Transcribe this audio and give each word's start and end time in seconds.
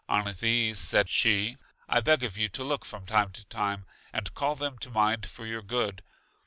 On 0.09 0.33
these, 0.39 0.79
said 0.79 1.11
she, 1.11 1.57
I 1.87 1.99
beg 1.99 2.23
of 2.23 2.35
you 2.35 2.49
to 2.49 2.63
look 2.63 2.85
from 2.85 3.05
time 3.05 3.31
to 3.33 3.45
time, 3.45 3.85
and 4.11 4.33
call 4.33 4.55
them 4.55 4.79
to 4.79 4.89
mind 4.89 5.27
for 5.27 5.45
your 5.45 5.61
good. 5.61 6.01